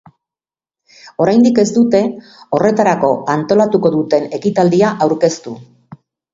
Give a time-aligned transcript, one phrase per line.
[1.25, 2.01] Oraindik ez dute
[2.59, 5.59] horretarako antolatuko duten ekitaldia aurkeztu.